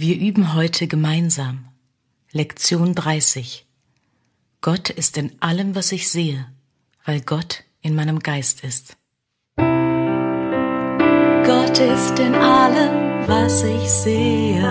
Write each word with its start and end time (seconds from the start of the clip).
Wir 0.00 0.16
üben 0.16 0.54
heute 0.54 0.86
gemeinsam. 0.86 1.64
Lektion 2.30 2.94
30. 2.94 3.66
Gott 4.60 4.90
ist 4.90 5.16
in 5.16 5.32
allem, 5.42 5.74
was 5.74 5.90
ich 5.90 6.08
sehe, 6.08 6.46
weil 7.04 7.20
Gott 7.20 7.64
in 7.82 7.96
meinem 7.96 8.20
Geist 8.20 8.62
ist. 8.62 8.96
Gott 9.56 9.66
ist 11.80 12.16
in 12.16 12.36
allem, 12.36 13.26
was 13.26 13.64
ich 13.64 13.90
sehe, 13.90 14.62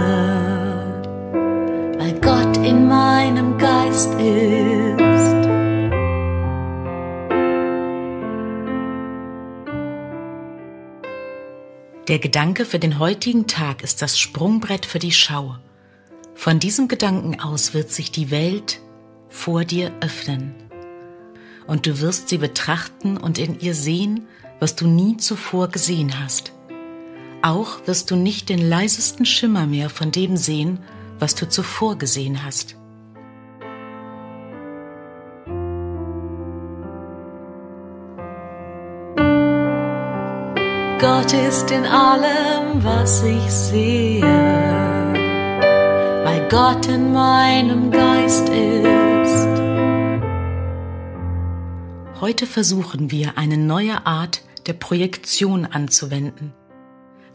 weil 1.98 2.14
Gott 2.22 2.56
in 2.66 2.88
meinem 2.88 3.58
Geist 3.58 4.14
ist. 4.14 4.47
Der 12.08 12.20
Gedanke 12.20 12.64
für 12.64 12.80
den 12.80 13.00
heutigen 13.00 13.48
Tag 13.48 13.84
ist 13.84 14.02
das 14.02 14.18
Sprungbrett 14.18 14.86
für 14.86 14.98
die 14.98 15.12
Schau. 15.12 15.58
Von 16.36 16.58
diesem 16.58 16.88
Gedanken 16.88 17.42
aus 17.42 17.74
wird 17.74 17.92
sich 17.92 18.12
die 18.12 18.32
Welt 18.32 18.80
vor 19.28 19.66
dir 19.66 19.92
öffnen. 20.00 20.56
Und 21.66 21.86
du 21.86 22.00
wirst 22.00 22.30
sie 22.30 22.38
betrachten 22.38 23.18
und 23.18 23.38
in 23.38 23.60
ihr 23.60 23.76
sehen, 23.76 24.26
was 24.62 24.78
du 24.78 24.88
nie 24.88 25.18
zuvor 25.18 25.68
gesehen 25.68 26.18
hast. 26.24 26.54
Auch 27.42 27.86
wirst 27.88 28.10
du 28.10 28.16
nicht 28.16 28.48
den 28.48 28.66
leisesten 28.66 29.26
Schimmer 29.26 29.68
mehr 29.68 29.90
von 29.90 30.10
dem 30.10 30.38
sehen, 30.38 30.80
was 31.20 31.36
du 31.36 31.50
zuvor 31.50 31.98
gesehen 31.98 32.46
hast. 32.46 32.78
Gott 41.00 41.32
ist 41.32 41.70
in 41.70 41.86
allem, 41.86 42.84
was 42.84 43.22
ich 43.22 43.52
sehe, 43.52 44.24
weil 46.24 46.48
Gott 46.50 46.88
in 46.88 47.14
meinem 47.14 47.92
Geist 47.92 48.50
ist. 48.50 49.48
Heute 52.20 52.48
versuchen 52.48 53.12
wir 53.12 53.38
eine 53.38 53.58
neue 53.58 54.08
Art 54.08 54.42
der 54.66 54.74
Projektion 54.74 55.66
anzuwenden. 55.66 56.54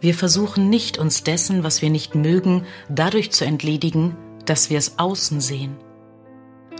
Wir 0.01 0.15
versuchen 0.15 0.69
nicht, 0.69 0.99
uns 0.99 1.23
dessen, 1.23 1.63
was 1.63 1.83
wir 1.83 1.91
nicht 1.91 2.17
mögen, 2.17 2.67
dadurch 2.89 3.31
zu 3.31 3.45
entledigen, 3.45 4.17
dass 4.45 4.71
wir 4.71 4.79
es 4.79 4.99
außen 4.99 5.41
sehen. 5.41 5.77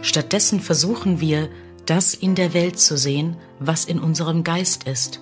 Stattdessen 0.01 0.59
versuchen 0.59 1.21
wir, 1.21 1.47
das 1.85 2.13
in 2.13 2.35
der 2.35 2.53
Welt 2.53 2.77
zu 2.77 2.97
sehen, 2.97 3.37
was 3.59 3.85
in 3.85 3.99
unserem 3.99 4.43
Geist 4.43 4.83
ist. 4.83 5.21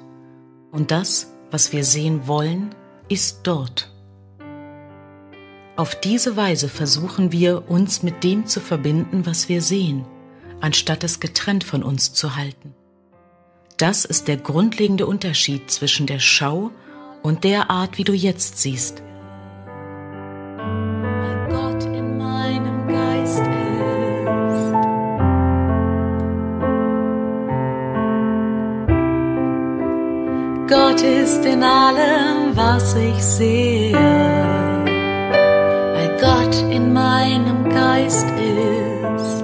Und 0.72 0.90
das, 0.90 1.32
was 1.52 1.72
wir 1.74 1.84
sehen 1.84 2.28
wollen, 2.28 2.74
ist 3.10 3.42
dort. 3.44 3.92
Auf 5.76 6.00
diese 6.00 6.36
Weise 6.38 6.70
versuchen 6.70 7.32
wir, 7.32 7.70
uns 7.70 8.04
mit 8.04 8.24
dem 8.24 8.46
zu 8.46 8.60
verbinden, 8.60 9.26
was 9.26 9.50
wir 9.50 9.62
sehen, 9.62 10.06
anstatt 10.60 11.04
es 11.04 11.20
getrennt 11.20 11.64
von 11.64 11.84
uns 11.84 12.14
zu 12.14 12.36
halten. 12.36 12.74
Das 13.78 14.06
ist 14.06 14.28
der 14.28 14.38
grundlegende 14.38 15.08
Unterschied 15.08 15.72
zwischen 15.72 16.06
der 16.06 16.20
Schau 16.20 16.72
und 17.24 17.44
der 17.44 17.70
Art, 17.70 17.98
wie 17.98 18.04
du 18.04 18.14
jetzt 18.14 18.60
siehst. 18.60 19.02
Ist 31.04 31.44
in 31.46 31.64
allem, 31.64 32.56
was 32.56 32.96
ich 32.96 33.24
sehe, 33.24 33.94
weil 35.96 36.18
Gott 36.20 36.56
in 36.72 36.94
meinem 36.94 37.68
Geist 37.70 38.28
ist. 38.28 39.44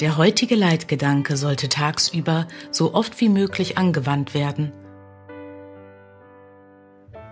Der 0.00 0.16
heutige 0.16 0.54
Leitgedanke 0.54 1.36
sollte 1.36 1.68
tagsüber 1.68 2.48
so 2.70 2.94
oft 2.94 3.20
wie 3.20 3.28
möglich 3.28 3.76
angewandt 3.76 4.32
werden. 4.32 4.72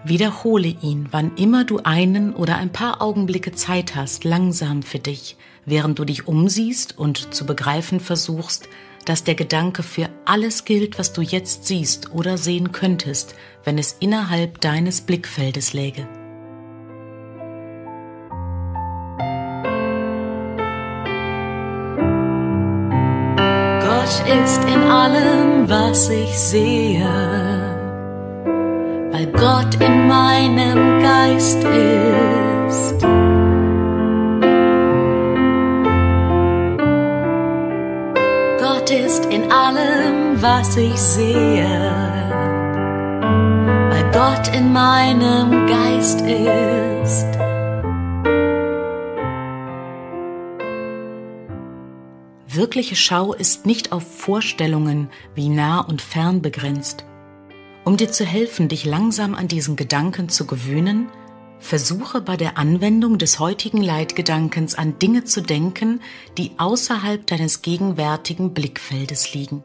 Wiederhole 0.04 0.68
ihn, 0.68 1.08
wann 1.10 1.36
immer 1.36 1.64
du 1.64 1.78
einen 1.84 2.34
oder 2.34 2.56
ein 2.56 2.70
paar 2.70 3.00
Augenblicke 3.00 3.52
Zeit 3.52 3.96
hast, 3.96 4.24
langsam 4.24 4.82
für 4.82 4.98
dich, 4.98 5.38
während 5.64 5.98
du 5.98 6.04
dich 6.04 6.28
umsiehst 6.28 6.98
und 6.98 7.32
zu 7.32 7.46
begreifen 7.46 7.98
versuchst, 7.98 8.68
dass 9.04 9.24
der 9.24 9.34
Gedanke 9.34 9.82
für 9.82 10.08
alles 10.24 10.64
gilt, 10.64 10.98
was 10.98 11.12
du 11.12 11.22
jetzt 11.22 11.66
siehst 11.66 12.12
oder 12.12 12.38
sehen 12.38 12.72
könntest, 12.72 13.34
wenn 13.64 13.78
es 13.78 13.96
innerhalb 14.00 14.60
deines 14.60 15.00
Blickfeldes 15.00 15.72
läge. 15.72 16.06
Gott 23.80 24.26
ist 24.26 24.64
in 24.64 24.82
allem, 24.82 25.68
was 25.68 26.08
ich 26.08 26.36
sehe, 26.38 27.06
weil 29.12 29.26
Gott 29.26 29.74
in 29.80 30.08
meinem 30.08 31.00
Geist 31.00 31.62
ist. 31.64 33.19
Gott 38.80 38.92
ist 38.92 39.26
in 39.26 39.52
allem, 39.52 40.40
was 40.40 40.74
ich 40.78 40.96
sehe, 40.96 41.68
weil 43.90 44.10
Gott 44.10 44.56
in 44.56 44.72
meinem 44.72 45.66
Geist 45.66 46.22
ist. 46.22 47.26
Wirkliche 52.48 52.96
Schau 52.96 53.34
ist 53.34 53.66
nicht 53.66 53.92
auf 53.92 54.02
Vorstellungen 54.02 55.10
wie 55.34 55.50
nah 55.50 55.80
und 55.80 56.00
fern 56.00 56.40
begrenzt. 56.40 57.04
Um 57.84 57.98
dir 57.98 58.10
zu 58.10 58.24
helfen, 58.24 58.68
dich 58.68 58.86
langsam 58.86 59.34
an 59.34 59.46
diesen 59.46 59.76
Gedanken 59.76 60.30
zu 60.30 60.46
gewöhnen, 60.46 61.10
versuche 61.60 62.20
bei 62.20 62.36
der 62.36 62.58
Anwendung 62.58 63.18
des 63.18 63.38
heutigen 63.38 63.82
Leitgedankens 63.82 64.74
an 64.74 64.98
Dinge 64.98 65.24
zu 65.24 65.42
denken, 65.42 66.00
die 66.36 66.52
außerhalb 66.58 67.26
deines 67.26 67.62
gegenwärtigen 67.62 68.54
Blickfeldes 68.54 69.34
liegen, 69.34 69.62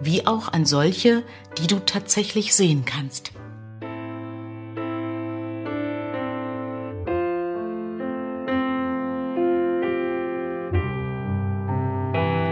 wie 0.00 0.26
auch 0.26 0.52
an 0.52 0.66
solche, 0.66 1.22
die 1.58 1.66
du 1.66 1.78
tatsächlich 1.78 2.54
sehen 2.54 2.84
kannst. 2.84 3.32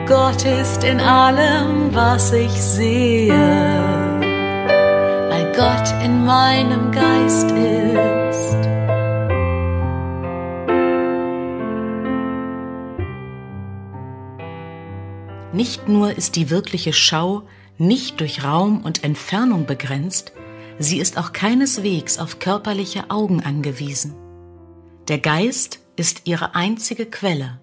Gott 0.06 0.43
ist 0.43 0.84
in 0.84 1.00
allem, 1.00 1.94
was 1.94 2.33
ich 2.33 2.53
sehe, 2.53 3.34
weil 5.28 5.53
Gott 5.55 6.03
in 6.03 6.25
meinem 6.25 6.91
Geist 6.93 7.50
ist. 7.50 8.18
Nicht 15.53 15.88
nur 15.88 16.16
ist 16.16 16.36
die 16.36 16.50
wirkliche 16.50 16.92
Schau 16.92 17.42
nicht 17.78 18.20
durch 18.20 18.44
Raum 18.44 18.82
und 18.82 19.03
Entfernung 19.03 19.64
begrenzt, 19.64 20.32
sie 20.78 20.98
ist 20.98 21.16
auch 21.16 21.32
keineswegs 21.32 22.19
auf 22.19 22.38
körperliche 22.38 23.10
Augen 23.10 23.42
angewiesen. 23.42 24.14
Der 25.08 25.19
Geist 25.19 25.81
ist 25.97 26.22
ihre 26.25 26.54
einzige 26.54 27.06
Quelle. 27.06 27.60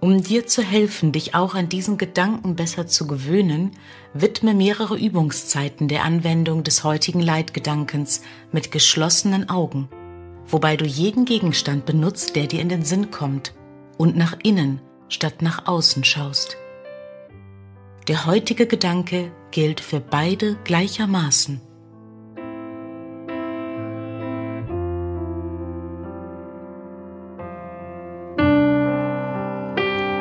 Um 0.00 0.22
dir 0.22 0.46
zu 0.46 0.62
helfen, 0.62 1.12
dich 1.12 1.34
auch 1.34 1.54
an 1.54 1.68
diesen 1.68 1.98
Gedanken 1.98 2.54
besser 2.56 2.86
zu 2.86 3.06
gewöhnen, 3.06 3.72
widme 4.12 4.54
mehrere 4.54 4.96
Übungszeiten 4.96 5.88
der 5.88 6.04
Anwendung 6.04 6.62
des 6.62 6.84
heutigen 6.84 7.20
Leitgedankens 7.20 8.20
mit 8.52 8.70
geschlossenen 8.70 9.48
Augen, 9.48 9.88
wobei 10.46 10.76
du 10.76 10.84
jeden 10.84 11.24
Gegenstand 11.24 11.86
benutzt, 11.86 12.36
der 12.36 12.46
dir 12.46 12.60
in 12.60 12.68
den 12.68 12.84
Sinn 12.84 13.10
kommt 13.10 13.54
und 13.96 14.16
nach 14.16 14.36
innen 14.42 14.80
statt 15.14 15.40
nach 15.40 15.66
außen 15.66 16.04
schaust. 16.04 16.56
Der 18.08 18.26
heutige 18.26 18.66
Gedanke 18.66 19.32
gilt 19.50 19.80
für 19.80 20.00
beide 20.00 20.56
gleichermaßen. 20.64 21.60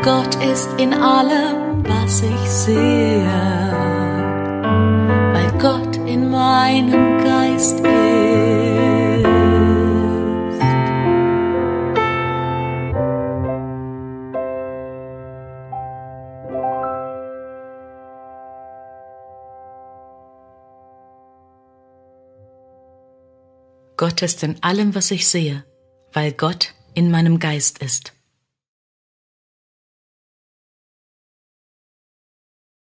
Gott 0.01 0.35
ist 0.51 0.69
in 0.79 0.93
allem, 0.93 1.83
was 1.85 2.21
ich 2.21 2.49
sehe, 2.49 3.82
Gott 23.97 24.21
ist 24.21 24.43
in 24.43 24.61
allem, 24.63 24.95
was 24.95 25.11
ich 25.11 25.27
sehe, 25.27 25.63
weil 26.11 26.31
Gott 26.31 26.73
in 26.93 27.11
meinem 27.11 27.39
Geist 27.39 27.79
ist. 27.79 28.13